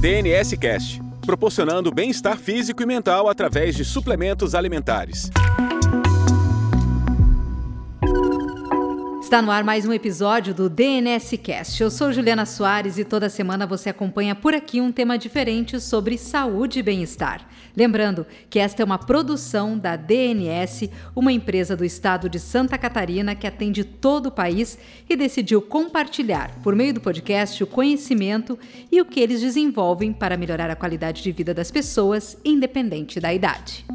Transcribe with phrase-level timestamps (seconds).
[0.00, 5.30] DNS Cast, proporcionando bem-estar físico e mental através de suplementos alimentares.
[9.30, 11.80] Está no ar mais um episódio do DNS Cast.
[11.80, 16.18] Eu sou Juliana Soares e toda semana você acompanha por aqui um tema diferente sobre
[16.18, 17.46] saúde e bem-estar.
[17.76, 23.36] Lembrando que esta é uma produção da DNS, uma empresa do estado de Santa Catarina
[23.36, 24.76] que atende todo o país
[25.08, 28.58] e decidiu compartilhar, por meio do podcast, o conhecimento
[28.90, 33.32] e o que eles desenvolvem para melhorar a qualidade de vida das pessoas, independente da
[33.32, 33.86] idade.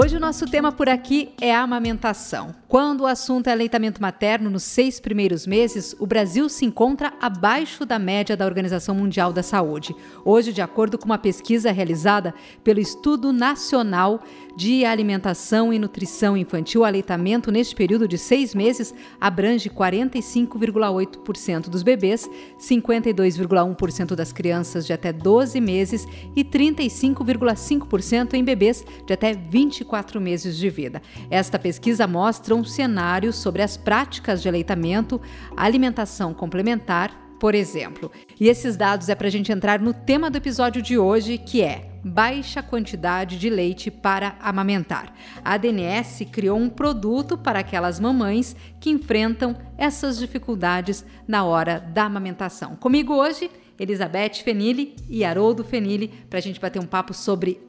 [0.00, 2.54] Hoje o nosso tema por aqui é a amamentação.
[2.68, 7.84] Quando o assunto é aleitamento materno nos seis primeiros meses, o Brasil se encontra abaixo
[7.84, 9.96] da média da Organização Mundial da Saúde.
[10.24, 14.20] Hoje, de acordo com uma pesquisa realizada pelo Estudo Nacional
[14.54, 21.82] de Alimentação e Nutrição Infantil, o aleitamento neste período de seis meses abrange 45,8% dos
[21.82, 22.30] bebês,
[22.60, 29.87] 52,1% das crianças de até 12 meses e 35,5% em bebês de até 24
[30.20, 31.00] meses de vida.
[31.30, 35.20] Esta pesquisa mostra um cenário sobre as práticas de aleitamento,
[35.56, 38.10] alimentação complementar, por exemplo.
[38.38, 41.62] E esses dados é para a gente entrar no tema do episódio de hoje, que
[41.62, 45.12] é baixa quantidade de leite para amamentar.
[45.44, 52.04] A ADNS criou um produto para aquelas mamães que enfrentam essas dificuldades na hora da
[52.04, 52.76] amamentação.
[52.76, 57.60] Comigo hoje Elizabeth Fenili e Haroldo Fenili para a gente bater um papo sobre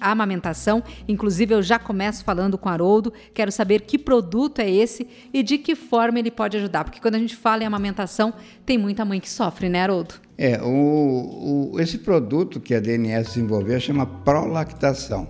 [0.00, 0.82] amamentação.
[1.08, 5.58] Inclusive, eu já começo falando com Haroldo, quero saber que produto é esse e de
[5.58, 6.84] que forma ele pode ajudar.
[6.84, 8.32] Porque quando a gente fala em amamentação,
[8.64, 10.14] tem muita mãe que sofre, né, Haroldo?
[10.36, 15.28] É, o, o, esse produto que a DNS desenvolveu chama prolactação.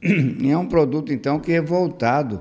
[0.40, 2.40] E é um produto, então, que é voltado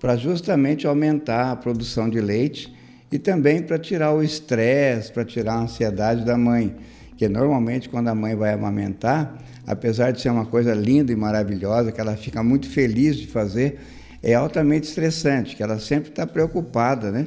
[0.00, 2.74] para justamente aumentar a produção de leite
[3.12, 6.74] e também para tirar o estresse, para tirar a ansiedade da mãe,
[7.16, 11.92] que normalmente quando a mãe vai amamentar, apesar de ser uma coisa linda e maravilhosa,
[11.92, 13.78] que ela fica muito feliz de fazer,
[14.22, 17.26] é altamente estressante, que ela sempre está preocupada, né?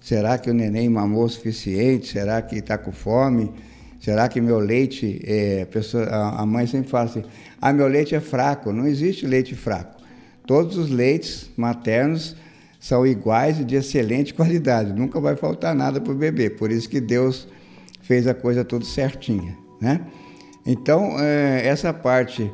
[0.00, 2.12] Será que o neném mamou o suficiente?
[2.12, 3.52] Será que está com fome?
[4.00, 5.66] Será que meu leite, é,
[6.08, 7.24] a, a mãe sempre fala assim,
[7.60, 8.70] ah, meu leite é fraco.
[8.70, 9.96] Não existe leite fraco.
[10.46, 12.36] Todos os leites maternos
[12.86, 14.92] são iguais e de excelente qualidade.
[14.92, 16.48] Nunca vai faltar nada para o bebê.
[16.48, 17.48] Por isso que Deus
[18.00, 20.02] fez a coisa tudo certinha, né?
[20.64, 22.52] Então, é, essa parte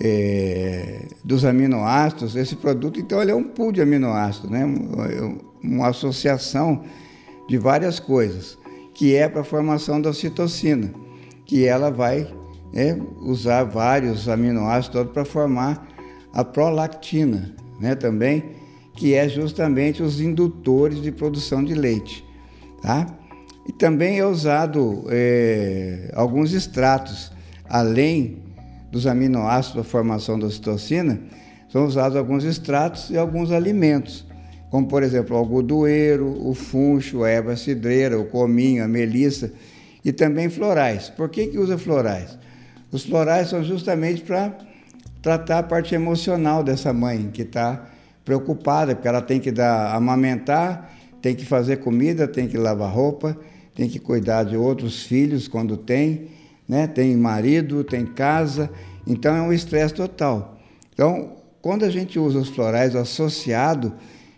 [0.00, 4.64] é, dos aminoácidos, esse produto, então, ele é um pool de aminoácidos, né?
[5.62, 6.82] Uma associação
[7.46, 8.58] de várias coisas,
[8.94, 10.90] que é para a formação da citocina,
[11.44, 12.26] que ela vai
[12.72, 15.86] né, usar vários aminoácidos para formar
[16.32, 17.94] a prolactina, né?
[17.94, 18.65] Também
[18.96, 22.24] que é justamente os indutores de produção de leite.
[22.82, 23.06] Tá?
[23.68, 27.30] E também é usado é, alguns extratos,
[27.68, 28.38] além
[28.90, 31.20] dos aminoácidos para a formação da citocina,
[31.68, 34.24] são usados alguns extratos e alguns alimentos,
[34.70, 39.52] como por exemplo o algodoeiro, o funcho, a erva cidreira, o cominho, a melissa
[40.04, 41.10] e também florais.
[41.10, 42.38] Por que, que usa florais?
[42.92, 44.56] Os florais são justamente para
[45.20, 47.84] tratar a parte emocional dessa mãe que está
[48.26, 50.92] preocupada, porque ela tem que dar, amamentar,
[51.22, 53.38] tem que fazer comida, tem que lavar roupa,
[53.72, 56.26] tem que cuidar de outros filhos quando tem,
[56.68, 56.88] né?
[56.88, 58.68] tem marido, tem casa,
[59.06, 60.58] então é um estresse total.
[60.92, 63.94] Então, quando a gente usa os florais associado,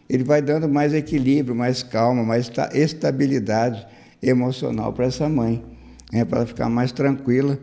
[0.09, 3.87] ele vai dando mais equilíbrio, mais calma, mais estabilidade
[4.22, 5.65] emocional para essa mãe,
[6.12, 6.27] né?
[6.27, 7.59] para ela ficar mais tranquila.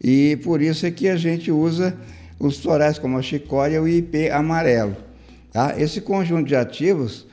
[0.00, 1.96] E por isso é que a gente usa
[2.38, 5.13] os florais como a chicória e o IP amarelo.
[5.54, 5.80] Tá?
[5.80, 7.28] Esse conjunto de ativos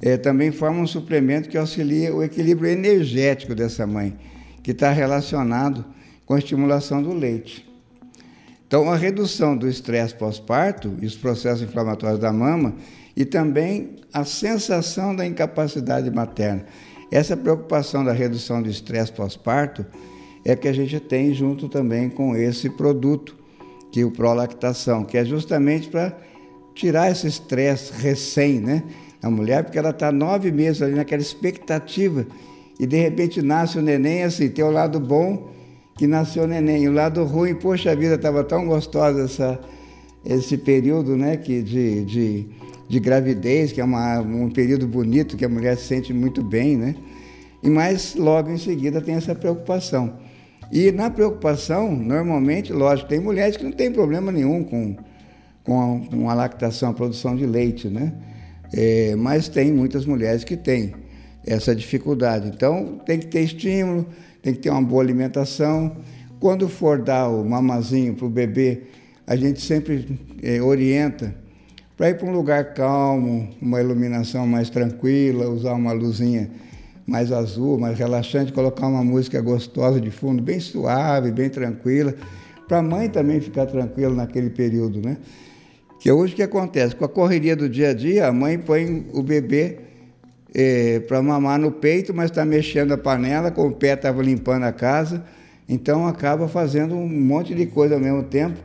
[0.00, 4.16] é, também forma um suplemento que auxilia o equilíbrio energético dessa mãe,
[4.62, 5.84] que está relacionado
[6.24, 7.68] com a estimulação do leite.
[8.64, 12.76] Então, a redução do estresse pós-parto e os processos inflamatórios da mama
[13.16, 16.64] e também a sensação da incapacidade materna.
[17.10, 19.84] Essa preocupação da redução do estresse pós-parto
[20.44, 23.36] é que a gente tem junto também com esse produto,
[23.90, 26.16] que é o prolactação, que é justamente para
[26.74, 28.82] tirar esse estresse recém, né?
[29.22, 32.26] A mulher, porque ela está nove meses ali naquela expectativa
[32.78, 35.50] e de repente nasce o neném, assim, tem o lado bom
[35.96, 39.60] que nasceu o neném, o lado ruim, poxa vida, estava tão gostosa essa,
[40.24, 42.46] esse período, né, que de, de,
[42.88, 46.76] de gravidez, que é uma, um período bonito, que a mulher se sente muito bem,
[46.76, 46.96] né?
[47.62, 50.18] E mais logo em seguida tem essa preocupação.
[50.70, 54.96] E na preocupação, normalmente, lógico, tem mulheres que não tem problema nenhum com
[55.64, 58.12] com a, com a lactação, a produção de leite, né?
[58.72, 60.94] É, mas tem muitas mulheres que têm.
[61.46, 62.48] essa dificuldade.
[62.48, 64.06] Então, tem que ter estímulo,
[64.42, 65.96] tem que ter uma boa alimentação.
[66.40, 68.82] Quando for dar o mamazinho para o bebê,
[69.26, 71.34] a gente sempre é, orienta
[71.96, 76.50] para ir para um lugar calmo, uma iluminação mais tranquila, usar uma luzinha
[77.06, 82.14] mais azul, mais relaxante, colocar uma música gostosa de fundo, bem suave, bem tranquila,
[82.66, 85.18] para a mãe também ficar tranquila naquele período, né?
[86.04, 86.94] Que hoje o que acontece?
[86.94, 89.78] Com a correria do dia a dia, a mãe põe o bebê
[90.54, 94.64] é, para mamar no peito, mas está mexendo a panela, com o pé estava limpando
[94.64, 95.24] a casa,
[95.66, 98.60] então acaba fazendo um monte de coisa ao mesmo tempo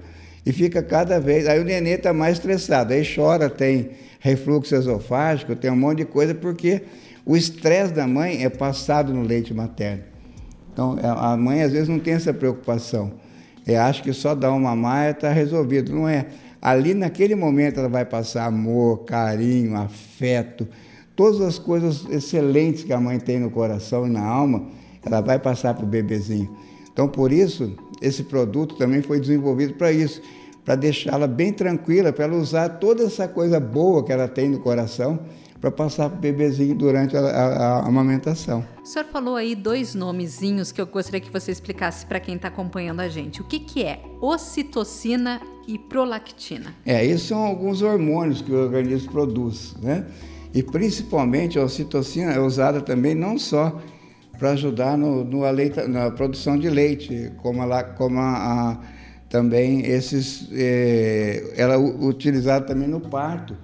[0.45, 1.47] e fica cada vez.
[1.47, 6.05] Aí o nenê está mais estressado, aí chora, tem refluxo esofágico, tem um monte de
[6.07, 6.81] coisa, porque
[7.25, 10.03] o estresse da mãe é passado no leite materno.
[10.73, 13.13] Então é, a mãe às vezes não tem essa preocupação.
[13.65, 15.93] É, acha que só dar uma maia está resolvido.
[15.93, 16.25] Não é.
[16.61, 20.67] Ali naquele momento ela vai passar amor, carinho, afeto
[21.19, 24.69] todas as coisas excelentes que a mãe tem no coração e na alma,
[25.05, 26.49] ela vai passar para o bebezinho.
[26.93, 30.21] Então, por isso, esse produto também foi desenvolvido para isso,
[30.63, 34.59] para deixá-la bem tranquila, para ela usar toda essa coisa boa que ela tem no
[34.61, 35.19] coração
[35.59, 38.65] para passar para o bebezinho durante a, a, a, amamentação.
[38.81, 42.47] O senhor falou aí dois nomezinhos que eu gostaria que você explicasse para quem está
[42.47, 43.41] acompanhando a gente.
[43.41, 45.41] O que, que é ocitocina
[45.73, 46.73] e prolactina?
[46.85, 50.05] É, esses são alguns hormônios que o organismo produz, né?
[50.51, 53.79] E principalmente a ocitocina é usada também não só
[54.39, 55.41] para ajudar no, no
[55.87, 58.77] na produção de leite, como, ela, como a, a
[59.29, 63.55] também esses, é, ela é utilizada também no parto,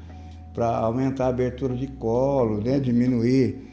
[0.54, 3.66] para aumentar a abertura de colo, né, diminuir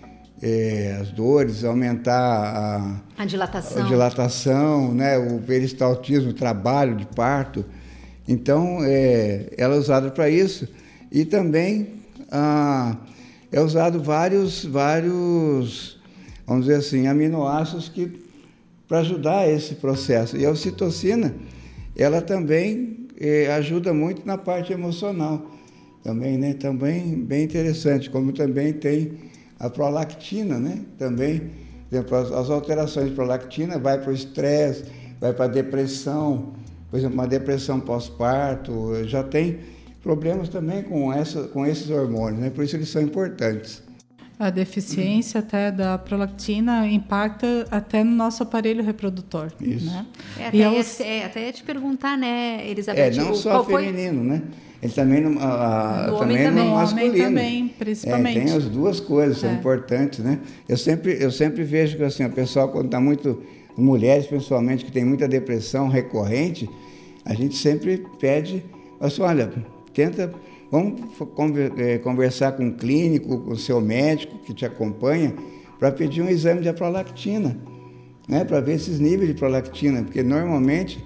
[0.43, 7.05] é, as dores, aumentar a, a dilatação, a dilatação né, o peristaltismo, o trabalho de
[7.07, 7.65] parto.
[8.27, 10.69] Então, é, ela é usada para isso.
[11.11, 11.89] E também
[12.31, 12.97] ah,
[13.51, 16.01] é usado vários, vários,
[16.47, 18.23] vamos dizer assim, aminoácidos que
[18.89, 20.37] para ajudar esse processo.
[20.37, 21.35] E a ocitocina,
[21.97, 25.51] ela também eh, ajuda muito na parte emocional.
[26.03, 26.53] Também, né?
[26.55, 29.13] Também bem interessante, como também tem
[29.59, 30.81] a prolactina, né?
[30.99, 31.43] Também,
[31.91, 34.85] exemplo, as, as alterações de prolactina vai para o estresse,
[35.21, 36.53] vai para a depressão,
[36.93, 39.61] por exemplo, uma depressão pós-parto, já tem
[40.03, 42.51] problemas também com, essa, com esses hormônios, né?
[42.51, 43.83] por isso eles são importantes.
[44.39, 49.51] A deficiência até da prolactina impacta até no nosso aparelho reprodutor.
[49.59, 49.87] Isso.
[49.87, 50.07] Né?
[50.39, 51.01] É, até, elas...
[51.01, 53.01] é, até ia te perguntar, né, Elizabeth?
[53.01, 54.27] É, não só feminino, foi...
[54.27, 54.43] né?
[54.83, 57.09] Ele também no, a, no também, também no masculino.
[57.09, 58.39] Homem também, principalmente.
[58.39, 59.55] É, tem as duas coisas, são é.
[59.55, 60.41] importantes, né?
[60.69, 63.43] Eu sempre, eu sempre vejo que assim, o pessoal, quando está muito,
[63.77, 66.69] mulheres principalmente, que tem muita depressão recorrente,
[67.25, 68.65] a gente sempre pede,
[69.01, 69.53] assim, olha,
[69.95, 70.33] Tenta,
[70.71, 71.03] vamos
[71.77, 75.35] é, conversar com o clínico, com o seu médico que te acompanha,
[75.79, 77.59] para pedir um exame de prolactina,
[78.27, 81.05] né, para ver esses níveis de prolactina, porque normalmente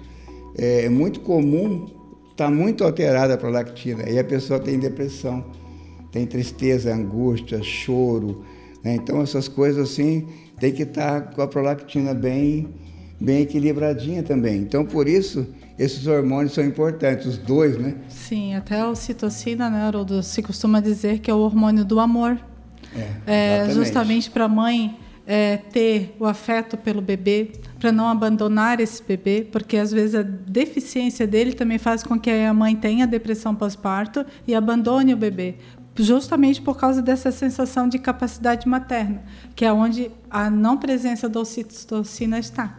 [0.57, 1.85] é, é muito comum
[2.31, 5.43] estar tá muito alterada a prolactina e a pessoa tem depressão,
[6.11, 8.43] tem tristeza, angústia, choro.
[8.83, 8.95] Né?
[8.95, 10.27] Então essas coisas assim
[10.59, 12.67] tem que estar tá com a prolactina bem,
[13.19, 14.57] bem equilibradinha também.
[14.57, 17.95] Então por isso esses hormônios são importantes, os dois, né?
[18.09, 22.39] Sim, até a ocitocina, né, Haroldo, se costuma dizer que é o hormônio do amor.
[23.25, 28.79] É, é justamente para a mãe é, ter o afeto pelo bebê, para não abandonar
[28.79, 33.05] esse bebê, porque às vezes a deficiência dele também faz com que a mãe tenha
[33.05, 35.55] depressão pós-parto e abandone o bebê,
[35.97, 39.23] justamente por causa dessa sensação de capacidade materna,
[39.55, 42.77] que é onde a não presença da ocitocina está.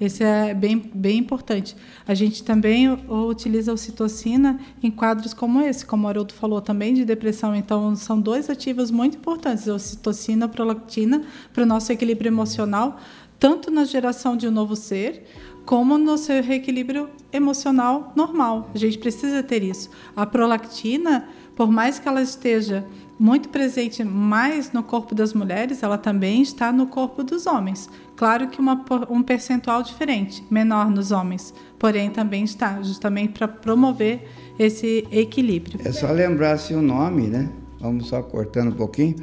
[0.00, 1.76] Esse é bem, bem importante.
[2.06, 6.94] A gente também utiliza a ocitocina em quadros como esse, como o Haroldo falou também,
[6.94, 7.54] de depressão.
[7.54, 12.28] Então, são dois ativos muito importantes, a ocitocina e a prolactina, para o nosso equilíbrio
[12.28, 12.98] emocional,
[13.44, 15.22] tanto na geração de um novo ser,
[15.66, 18.70] como no seu reequilíbrio emocional normal.
[18.74, 19.90] A gente precisa ter isso.
[20.16, 22.86] A prolactina, por mais que ela esteja
[23.18, 27.90] muito presente mais no corpo das mulheres, ela também está no corpo dos homens.
[28.16, 34.26] Claro que uma, um percentual diferente, menor nos homens, porém também está, justamente para promover
[34.58, 35.80] esse equilíbrio.
[35.84, 37.50] É só lembrar se o nome, né?
[37.78, 39.16] Vamos só cortando um pouquinho,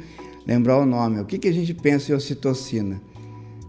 [0.46, 1.20] lembrar o nome.
[1.20, 3.02] O que, que a gente pensa em ocitocina?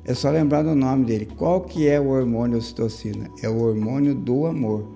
[0.06, 1.26] É só lembrar do nome dele.
[1.26, 3.30] Qual que é o hormônio ocitocina?
[3.42, 4.94] É o hormônio do amor.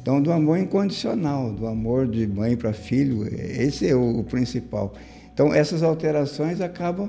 [0.00, 4.92] Então, do amor incondicional, do amor de mãe para filho, esse é o, principal.
[5.32, 7.08] Então, essas alterações acabam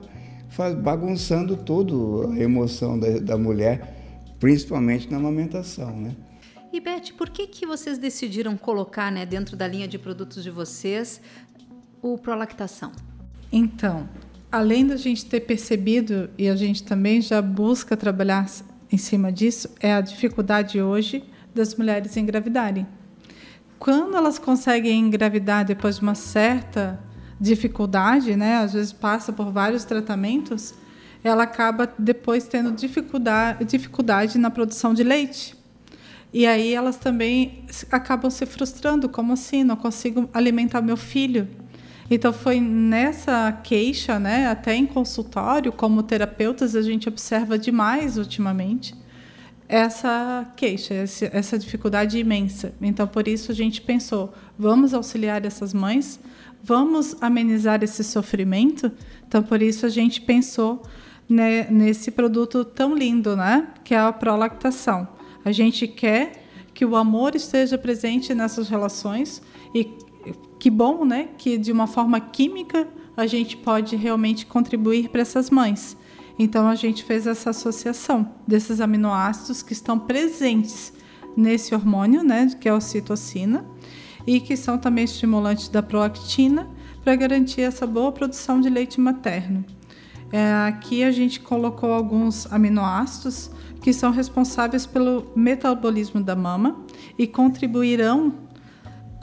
[0.82, 3.98] bagunçando tudo a emoção da, da mulher,
[4.40, 6.16] principalmente na amamentação, né?
[6.72, 10.50] E Beth, por que, que vocês decidiram colocar né, dentro da linha de produtos de
[10.50, 11.20] vocês
[12.02, 12.92] o prolactação?
[13.52, 14.08] Então,
[14.54, 18.46] além da gente ter percebido e a gente também já busca trabalhar
[18.92, 21.24] em cima disso, é a dificuldade hoje
[21.56, 22.86] das mulheres engravidarem.
[23.80, 27.00] Quando elas conseguem engravidar depois de uma certa
[27.42, 30.76] dificuldade, né, às vezes passa por vários tratamentos,
[31.24, 35.58] ela acaba depois tendo dificuldade, dificuldade na produção de leite.
[36.32, 39.64] E aí elas também acabam se frustrando, como assim?
[39.64, 41.48] Não consigo alimentar meu filho.
[42.10, 48.94] Então foi nessa queixa, né, até em consultório, como terapeutas, a gente observa demais ultimamente
[49.68, 52.76] essa queixa, essa dificuldade imensa.
[52.82, 56.20] Então por isso a gente pensou, vamos auxiliar essas mães,
[56.64, 58.92] vamos amenizar esse sofrimento.
[59.28, 60.84] Então por isso a gente pensou
[61.28, 65.08] né, nesse produto tão lindo, né, que é a prolactação.
[65.44, 66.44] A gente quer
[66.74, 69.42] que o amor esteja presente nessas relações
[69.74, 69.86] e
[70.64, 75.50] que bom, né, que de uma forma química a gente pode realmente contribuir para essas
[75.50, 75.98] mães.
[76.40, 80.94] Então a gente fez essa associação desses aminoácidos que estão presentes
[81.36, 83.66] nesse hormônio, né, que é a ocitocina,
[84.26, 86.70] e que são também estimulantes da prolactina
[87.04, 89.66] para garantir essa boa produção de leite materno.
[90.32, 93.52] É, aqui a gente colocou alguns aminoácidos
[93.82, 96.86] que são responsáveis pelo metabolismo da mama
[97.20, 98.53] e contribuirão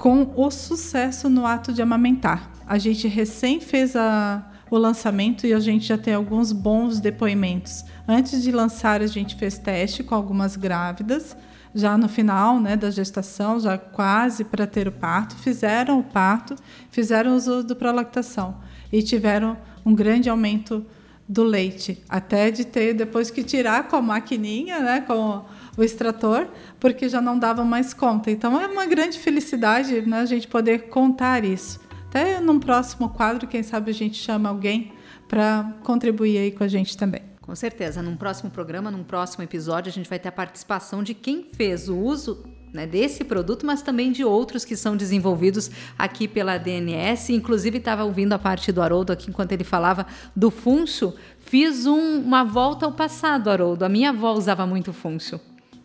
[0.01, 2.51] com o sucesso no ato de amamentar.
[2.67, 7.85] A gente recém fez a, o lançamento e a gente já tem alguns bons depoimentos.
[8.09, 11.37] Antes de lançar, a gente fez teste com algumas grávidas,
[11.75, 16.57] já no final né, da gestação, já quase para ter o parto, fizeram o parto,
[16.91, 18.57] fizeram uso do prolactação
[18.91, 19.55] e tiveram
[19.85, 20.85] um grande aumento
[21.29, 25.45] do leite, até de ter depois que tirar com a maquininha, né, com
[25.81, 26.47] o extrator,
[26.79, 28.31] porque já não dava mais conta.
[28.31, 31.81] Então é uma grande felicidade né, a gente poder contar isso.
[32.09, 34.93] Até num próximo quadro, quem sabe a gente chama alguém
[35.27, 37.23] para contribuir aí com a gente também.
[37.41, 41.15] Com certeza, num próximo programa, num próximo episódio, a gente vai ter a participação de
[41.15, 46.29] quem fez o uso né, desse produto, mas também de outros que são desenvolvidos aqui
[46.29, 47.33] pela DNS.
[47.33, 50.07] Inclusive, estava ouvindo a parte do Haroldo aqui enquanto ele falava
[50.37, 51.15] do funcho.
[51.39, 53.85] Fiz um, uma volta ao passado, Haroldo.
[53.85, 55.41] A minha avó usava muito funcho.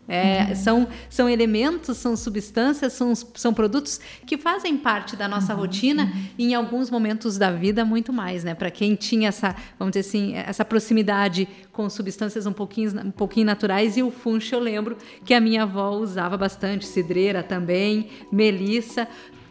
[0.08, 0.56] É, uhum.
[0.56, 5.62] são, são elementos, são substâncias, são, são produtos que fazem parte da nossa uhum.
[5.62, 6.24] rotina uhum.
[6.38, 8.54] e em alguns momentos da vida muito mais, né?
[8.54, 13.48] Para quem tinha essa, vamos dizer assim, essa proximidade com substâncias um pouquinho, um pouquinho
[13.48, 19.08] naturais e o funcho eu lembro que a minha avó usava bastante, cidreira também, melissa,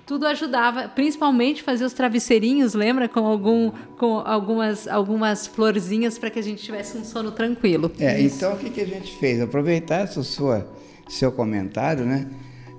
[0.07, 3.09] tudo ajudava, principalmente fazer os travesseirinhos, lembra?
[3.09, 7.91] Com, algum, com algumas, algumas florzinhas para que a gente tivesse um sono tranquilo.
[7.99, 8.37] É, Isso.
[8.37, 9.41] então o que, que a gente fez?
[9.41, 10.67] Aproveitar essa sua,
[11.09, 12.29] seu comentário, né?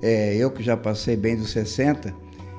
[0.02, 2.14] É, eu que já passei bem dos 60,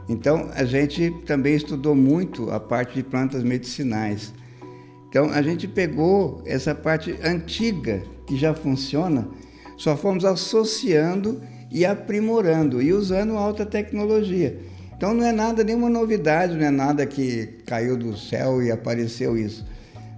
[0.08, 4.32] então a gente também estudou muito a parte de plantas medicinais.
[5.08, 9.28] Então a gente pegou essa parte antiga que já funciona,
[9.76, 14.58] só fomos associando e aprimorando e usando alta tecnologia.
[14.96, 19.36] Então não é nada, nenhuma novidade, não é nada que caiu do céu e apareceu
[19.36, 19.64] isso.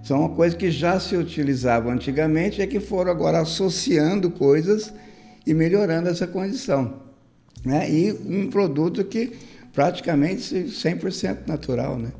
[0.03, 4.93] São coisas que já se utilizavam antigamente e é que foram agora associando coisas
[5.45, 7.01] e melhorando essa condição.
[7.65, 7.91] Né?
[7.91, 9.33] E um produto que
[9.73, 11.97] praticamente 100% natural.
[11.97, 12.11] Né?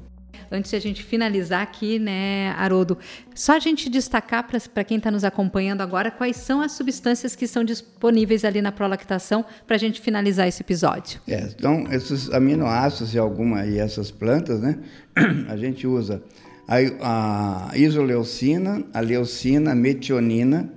[0.51, 2.97] Antes de a gente finalizar aqui, né, Haroldo,
[3.35, 7.45] só a gente destacar para quem está nos acompanhando agora quais são as substâncias que
[7.45, 11.21] estão disponíveis ali na prolactação para a gente finalizar esse episódio.
[11.27, 14.79] É, então, esses aminoácidos e alguma e essas plantas, né,
[15.47, 16.21] a gente usa
[16.67, 20.69] a, a isoleucina, a leucina, a metionina,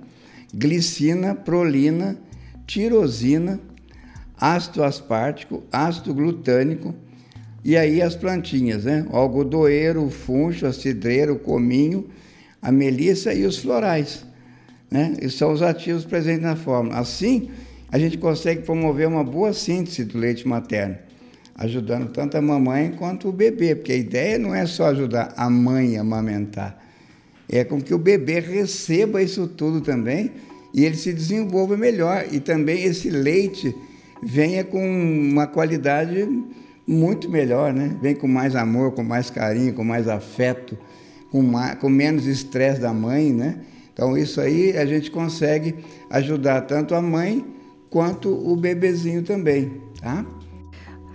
[0.53, 2.17] glicina, prolina,
[2.65, 3.59] tirosina,
[4.35, 6.95] ácido aspartico, ácido glutânico,
[7.63, 9.05] e aí as plantinhas, né?
[9.09, 12.09] O algodoeiro, o funcho, a cidreira, o cominho,
[12.61, 14.25] a melissa e os florais.
[14.91, 15.15] Né?
[15.21, 16.97] E são os ativos presentes na fórmula.
[16.97, 17.49] Assim,
[17.91, 20.97] a gente consegue promover uma boa síntese do leite materno,
[21.55, 25.49] ajudando tanto a mamãe quanto o bebê, porque a ideia não é só ajudar a
[25.49, 26.83] mãe a amamentar,
[27.47, 30.31] é com que o bebê receba isso tudo também
[30.73, 33.75] e ele se desenvolva melhor e também esse leite
[34.23, 36.27] venha com uma qualidade
[36.87, 37.95] muito melhor, né?
[38.01, 40.77] Vem com mais amor, com mais carinho, com mais afeto,
[41.31, 43.59] com, mais, com menos estresse da mãe, né?
[43.93, 45.75] Então isso aí a gente consegue
[46.09, 47.45] ajudar tanto a mãe
[47.89, 50.25] quanto o bebezinho também, tá?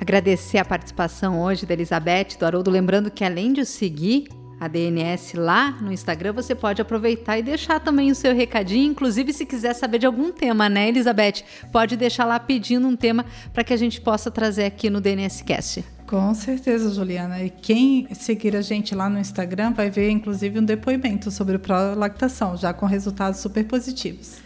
[0.00, 4.28] Agradecer a participação hoje da Elizabeth, do Haroldo, lembrando que além de seguir
[4.60, 8.90] a DNS lá no Instagram, você pode aproveitar e deixar também o seu recadinho.
[8.90, 11.44] Inclusive, se quiser saber de algum tema, né, Elizabeth?
[11.72, 15.42] Pode deixar lá pedindo um tema para que a gente possa trazer aqui no DNS
[15.44, 15.84] Cast.
[16.06, 17.42] Com certeza, Juliana.
[17.42, 21.58] E quem seguir a gente lá no Instagram vai ver, inclusive, um depoimento sobre o
[21.58, 24.38] prolactação, já com resultados super positivos.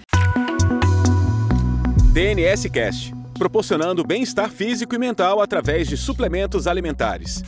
[2.12, 7.42] DNS Cast proporcionando bem-estar físico e mental através de suplementos alimentares.